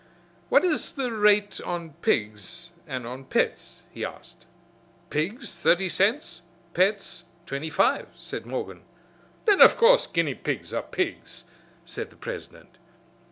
[0.49, 4.47] "What is the rate on pigs and on pets?" he asked.
[5.11, 6.41] "Pigs thirty cents,
[6.73, 8.81] pets twenty five," said Morgan.
[9.45, 11.43] "Then of course guinea pigs are pigs,"
[11.85, 12.79] said the president.